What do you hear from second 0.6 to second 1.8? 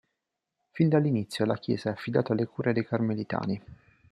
Fin dall'inizio la